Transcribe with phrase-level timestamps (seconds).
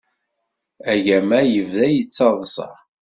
[0.93, 2.69] Agama yebda yettaḍsa.